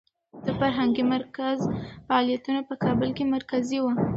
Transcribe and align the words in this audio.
د 0.45 0.47
فرهنګي 0.59 1.03
مرکز 1.13 1.57
فعالیتونه 2.07 2.59
په 2.69 2.73
کابل 2.83 3.09
کې 3.17 3.23
مرکزي 3.35 3.77
و. 3.81 3.85